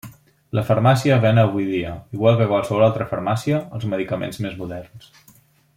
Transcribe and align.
La 0.59 0.61
farmàcia 0.69 1.17
ven 1.25 1.41
avui 1.41 1.67
dia, 1.73 1.91
igual 2.17 2.39
que 2.41 2.49
qualsevol 2.53 2.87
altra 2.87 3.09
farmàcia, 3.13 3.61
els 3.79 3.87
medicaments 3.93 4.41
més 4.47 4.57
moderns. 4.63 5.13